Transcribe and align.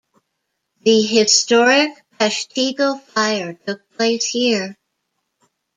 The 0.83 1.03
historic 1.03 1.91
Peshtigo 2.19 2.99
Fire 2.99 3.53
took 3.53 3.87
place 3.91 4.25
here. 4.25 4.75